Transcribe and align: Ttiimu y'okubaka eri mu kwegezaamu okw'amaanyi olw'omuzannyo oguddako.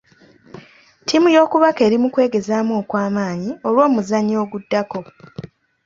Ttiimu 1.01 1.27
y'okubaka 1.35 1.81
eri 1.87 1.97
mu 2.03 2.09
kwegezaamu 2.13 2.73
okw'amaanyi 2.81 3.51
olw'omuzannyo 3.67 4.35
oguddako. 4.43 4.99